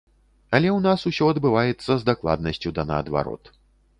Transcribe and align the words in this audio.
Але 0.57 0.69
ў 0.69 0.79
нас 0.85 1.03
усё 1.09 1.27
адбываецца 1.33 1.91
з 2.03 2.09
дакладнасцю 2.09 2.69
да 2.79 2.87
наадварот. 2.93 3.43